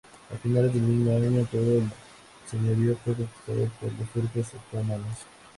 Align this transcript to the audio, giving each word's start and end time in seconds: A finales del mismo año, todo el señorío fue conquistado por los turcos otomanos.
A 0.33 0.35
finales 0.35 0.73
del 0.73 0.81
mismo 0.81 1.15
año, 1.15 1.45
todo 1.45 1.77
el 1.77 1.83
señorío 2.49 2.97
fue 3.05 3.13
conquistado 3.13 3.69
por 3.79 3.93
los 3.93 4.09
turcos 4.09 4.51
otomanos. 4.55 5.17